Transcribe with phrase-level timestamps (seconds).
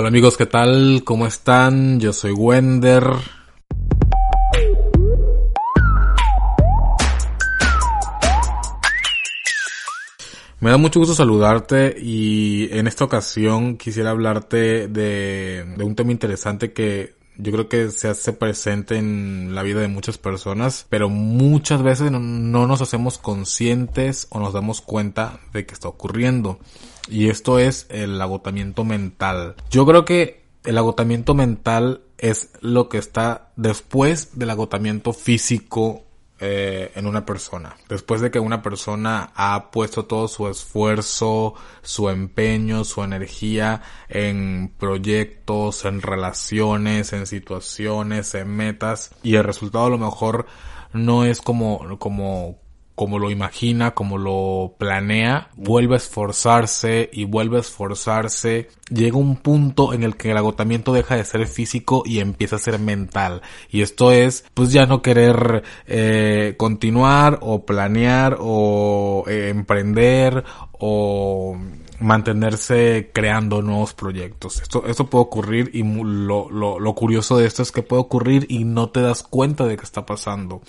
[0.00, 1.02] Hola amigos, ¿qué tal?
[1.04, 1.98] ¿Cómo están?
[1.98, 3.02] Yo soy Wender.
[10.60, 16.12] Me da mucho gusto saludarte y en esta ocasión quisiera hablarte de, de, un tema
[16.12, 21.08] interesante que yo creo que se hace presente en la vida de muchas personas, pero
[21.08, 26.58] muchas veces no, no nos hacemos conscientes o nos damos cuenta de que está ocurriendo.
[27.08, 29.54] Y esto es el agotamiento mental.
[29.70, 36.02] Yo creo que el agotamiento mental es lo que está después del agotamiento físico
[36.40, 37.76] eh, en una persona.
[37.88, 44.72] Después de que una persona ha puesto todo su esfuerzo, su empeño, su energía en
[44.78, 50.46] proyectos, en relaciones, en situaciones, en metas y el resultado a lo mejor
[50.92, 52.60] no es como, como,
[52.98, 58.70] como lo imagina, como lo planea, vuelve a esforzarse y vuelve a esforzarse.
[58.90, 62.58] Llega un punto en el que el agotamiento deja de ser físico y empieza a
[62.58, 63.40] ser mental.
[63.70, 71.56] Y esto es, pues ya no querer eh, continuar o planear o eh, emprender o
[72.00, 74.60] mantenerse creando nuevos proyectos.
[74.60, 78.46] Esto, esto puede ocurrir y lo, lo, lo, curioso de esto es que puede ocurrir
[78.48, 80.62] y no te das cuenta de que está pasando.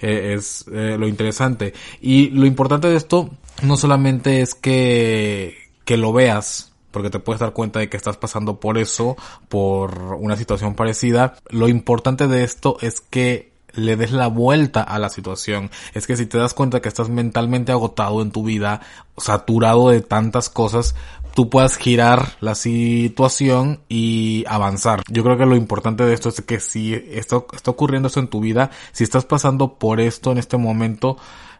[0.00, 1.74] Eh, es eh, lo interesante.
[2.00, 3.30] Y lo importante de esto
[3.62, 8.16] no solamente es que, que lo veas, porque te puedes dar cuenta de que estás
[8.16, 9.16] pasando por eso,
[9.48, 11.36] por una situación parecida.
[11.50, 15.70] Lo importante de esto es que le des la vuelta a la situación.
[15.94, 18.80] Es que si te das cuenta que estás mentalmente agotado en tu vida,
[19.16, 20.94] saturado de tantas cosas,
[21.34, 25.02] tú puedas girar la situación y avanzar.
[25.08, 28.28] Yo creo que lo importante de esto es que si esto está ocurriendo esto en
[28.28, 31.18] tu vida, si estás pasando por esto en este momento,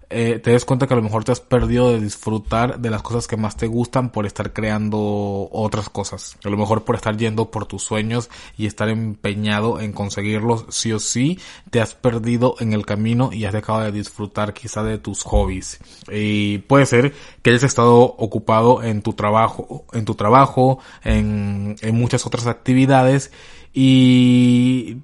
[0.08, 3.02] eh, te des cuenta que a lo mejor te has perdido de disfrutar de las
[3.02, 6.36] cosas que más te gustan por estar creando otras cosas.
[6.44, 10.92] A lo mejor por estar yendo por tus sueños y estar empeñado en conseguirlos sí
[10.92, 11.40] o sí,
[11.70, 15.80] te has perdido en el camino y has dejado de disfrutar quizá de tus hobbies.
[16.10, 17.12] Y puede ser
[17.42, 23.32] que hayas estado ocupado en tu trabajo, en tu trabajo, en, en muchas otras actividades
[23.72, 24.98] y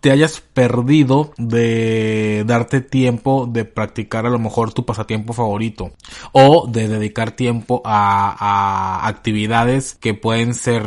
[0.00, 5.90] te hayas perdido de darte tiempo de practicar a lo mejor tu pasatiempo favorito
[6.32, 10.82] o de dedicar tiempo a, actividades que pueden ser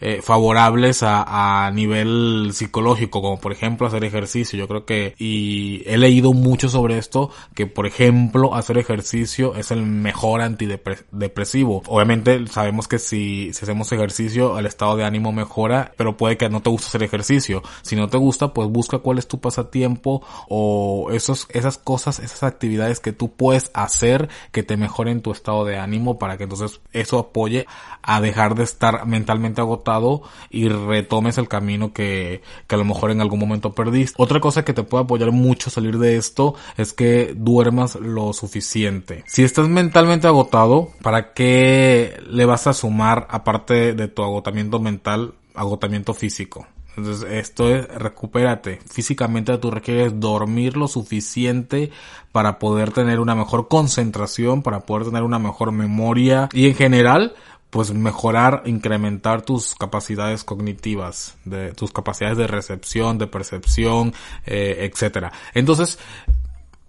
[0.00, 4.58] eh, favorables a, a, nivel psicológico como por ejemplo hacer ejercicio.
[4.58, 9.70] Yo creo que y he leído mucho sobre esto que por ejemplo hacer ejercicio es
[9.70, 15.92] el mejor antidepresivo obviamente sabemos que si, si hacemos ejercicio el estado de ánimo mejora
[15.96, 17.62] pero puede que no te guste hacer ejercicio.
[17.82, 22.42] Si no te gusta, pues busca cuál es tu pasatiempo o esos, esas cosas, esas
[22.42, 26.80] actividades que tú puedes hacer que te mejoren tu estado de ánimo para que entonces
[26.92, 27.66] eso apoye
[28.02, 33.10] a dejar de estar mentalmente agotado y retomes el camino que, que a lo mejor
[33.10, 34.14] en algún momento perdiste.
[34.18, 39.24] Otra cosa que te puede apoyar mucho salir de esto es que duermas lo suficiente.
[39.26, 45.34] Si estás mentalmente agotado, ¿para qué le vas a sumar aparte de tu agotamiento mental,
[45.54, 46.66] agotamiento físico?
[46.96, 48.80] Entonces, esto es recupérate.
[48.90, 51.90] Físicamente tú requieres dormir lo suficiente
[52.32, 57.34] para poder tener una mejor concentración, para poder tener una mejor memoria y en general,
[57.70, 64.14] pues mejorar, incrementar tus capacidades cognitivas, de tus capacidades de recepción, de percepción,
[64.46, 65.32] eh, etcétera.
[65.52, 65.98] Entonces,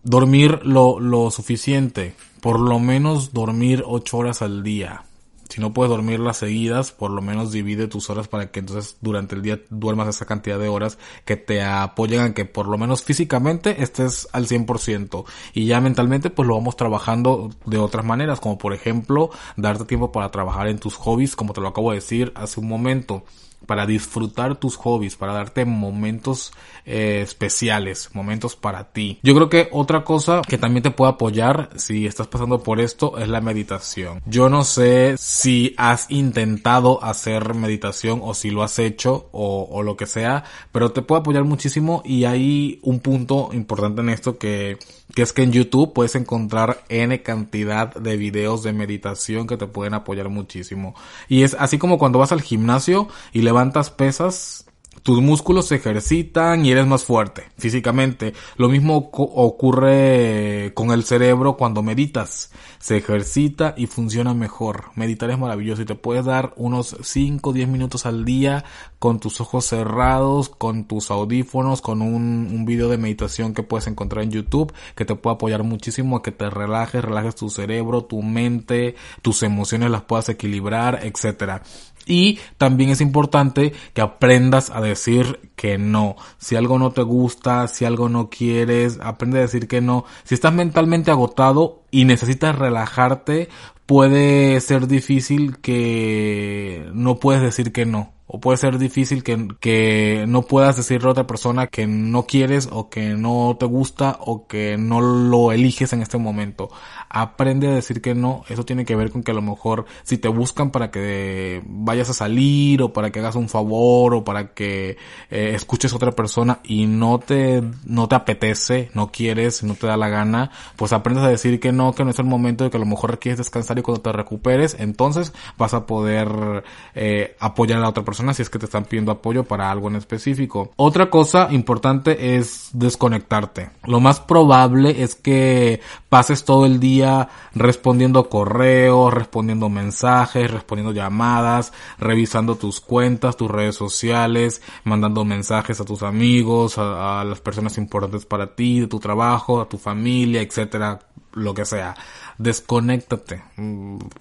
[0.03, 5.03] dormir lo, lo suficiente, por lo menos dormir ocho horas al día
[5.49, 8.97] si no puedes dormir las seguidas, por lo menos divide tus horas para que entonces
[9.01, 12.77] durante el día duermas esa cantidad de horas que te apoyen a que por lo
[12.77, 15.25] menos físicamente estés al 100%.
[15.53, 20.11] Y ya mentalmente pues lo vamos trabajando de otras maneras, como por ejemplo darte tiempo
[20.11, 23.23] para trabajar en tus hobbies, como te lo acabo de decir hace un momento
[23.67, 26.51] para disfrutar tus hobbies, para darte momentos
[26.85, 29.19] eh, especiales, momentos para ti.
[29.21, 33.19] Yo creo que otra cosa que también te puede apoyar si estás pasando por esto
[33.19, 34.21] es la meditación.
[34.25, 39.83] Yo no sé si has intentado hacer meditación o si lo has hecho o, o
[39.83, 44.37] lo que sea, pero te puede apoyar muchísimo y hay un punto importante en esto
[44.37, 44.79] que,
[45.13, 49.67] que es que en YouTube puedes encontrar N cantidad de videos de meditación que te
[49.67, 50.95] pueden apoyar muchísimo.
[51.27, 54.65] Y es así como cuando vas al gimnasio y levantas pesas,
[55.07, 58.33] tus músculos se ejercitan y eres más fuerte físicamente.
[58.57, 62.51] Lo mismo ocurre con el cerebro cuando meditas.
[62.79, 64.91] Se ejercita y funciona mejor.
[64.95, 68.65] Meditar es maravilloso y te puedes dar unos 5 o 10 minutos al día
[68.99, 73.87] con tus ojos cerrados, con tus audífonos, con un, un video de meditación que puedes
[73.87, 78.03] encontrar en YouTube que te puede apoyar muchísimo a que te relajes, relajes tu cerebro,
[78.03, 81.63] tu mente, tus emociones las puedas equilibrar, etcétera.
[82.07, 86.15] Y también es importante que aprendas a decir que no.
[86.37, 90.05] Si algo no te gusta, si algo no quieres, aprende a decir que no.
[90.23, 93.49] Si estás mentalmente agotado y necesitas relajarte,
[93.85, 98.16] puede ser difícil que no puedes decir que no.
[98.27, 102.67] O puede ser difícil que, que no puedas decirle a otra persona que no quieres
[102.71, 106.69] o que no te gusta o que no lo eliges en este momento.
[107.09, 108.43] Aprende a decir que no.
[108.49, 112.09] Eso tiene que ver con que a lo mejor si te buscan para que vayas
[112.09, 114.97] a salir o para que hagas un favor o para que
[115.29, 119.87] eh, escuches a otra persona y no te, no te apetece, no quieres, no te
[119.87, 122.69] da la gana, pues aprendes a decir que no, que no es el momento de
[122.69, 126.63] que a lo mejor requieres descansar y cuando te recuperes, entonces vas a poder
[126.93, 129.87] eh, apoyar a la otra persona si es que te están pidiendo apoyo para algo
[129.87, 130.71] en específico.
[130.75, 133.69] Otra cosa importante es desconectarte.
[133.85, 141.73] Lo más probable es que pases todo el día respondiendo correos, respondiendo mensajes, respondiendo llamadas,
[141.97, 147.77] revisando tus cuentas, tus redes sociales, mandando mensajes a tus amigos, a, a las personas
[147.77, 150.99] importantes para ti, de tu trabajo, a tu familia, etcétera,
[151.37, 151.95] lo que sea
[152.37, 153.43] desconéctate.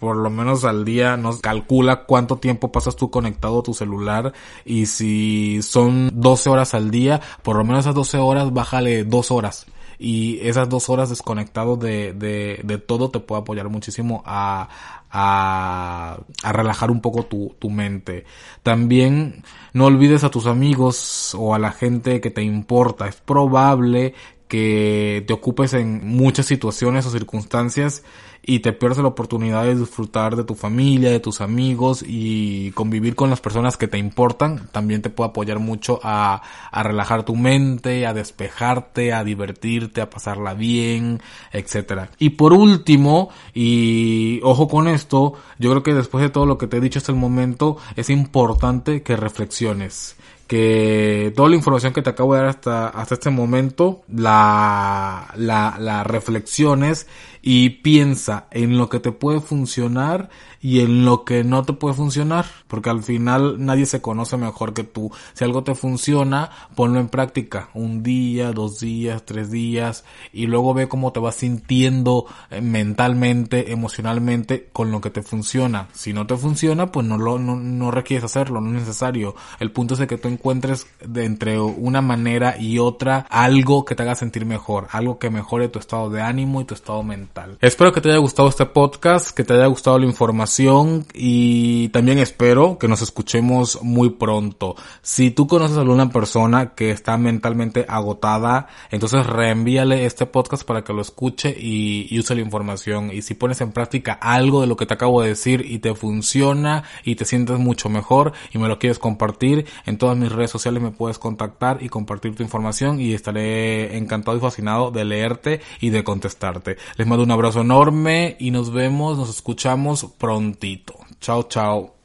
[0.01, 4.33] Por lo menos al día nos calcula cuánto tiempo pasas tú conectado a tu celular
[4.65, 9.31] y si son 12 horas al día, por lo menos esas 12 horas bájale 2
[9.31, 9.67] horas
[9.99, 14.69] y esas dos horas desconectado de, de, de todo te puede apoyar muchísimo a,
[15.11, 18.27] a, a relajar un poco tu, tu mente.
[18.63, 19.43] También
[19.73, 23.09] no olvides a tus amigos o a la gente que te importa.
[23.09, 24.13] Es probable
[24.49, 28.03] que te ocupes en muchas situaciones o circunstancias
[28.49, 33.17] y te pierdes la oportunidad de disfrutar de tu familia, de tus amigos y convivir
[33.17, 37.35] con las personas que te importan, también te puede apoyar mucho a, a relajar tu
[37.35, 41.21] mente, a despejarte, a divertirte, a pasarla bien,
[41.53, 42.11] etcétera.
[42.19, 46.69] Y por último, y ojo con esto, yo creo que después de todo lo que
[46.69, 50.17] te he dicho hasta el momento, es importante que reflexiones
[50.47, 55.77] que toda la información que te acabo de dar hasta, hasta este momento la, la,
[55.79, 57.07] la reflexiones
[57.49, 61.95] y piensa en lo que te puede funcionar y en lo que no te puede
[61.95, 65.13] funcionar, porque al final nadie se conoce mejor que tú.
[65.33, 70.75] Si algo te funciona, ponlo en práctica, un día, dos días, tres días, y luego
[70.75, 75.87] ve cómo te vas sintiendo eh, mentalmente, emocionalmente con lo que te funciona.
[75.93, 79.37] Si no te funciona, pues no lo, no, no requieres hacerlo, no es necesario.
[79.61, 83.95] El punto es de que tú encuentres de entre una manera y otra algo que
[83.95, 87.36] te haga sentir mejor, algo que mejore tu estado de ánimo y tu estado mental.
[87.61, 92.19] Espero que te haya gustado este podcast, que te haya gustado la información y también
[92.19, 94.77] espero que nos escuchemos muy pronto.
[95.03, 100.83] Si tú conoces a alguna persona que está mentalmente agotada, entonces reenvíale este podcast para
[100.83, 103.11] que lo escuche y, y use la información.
[103.13, 105.95] Y si pones en práctica algo de lo que te acabo de decir y te
[105.95, 110.51] funciona y te sientes mucho mejor y me lo quieres compartir, en todas mis redes
[110.51, 115.61] sociales me puedes contactar y compartir tu información y estaré encantado y fascinado de leerte
[115.81, 116.77] y de contestarte.
[116.97, 120.95] Les mando un abrazo enorme y nos vemos, nos escuchamos pronto.
[121.21, 121.96] Chao, chao.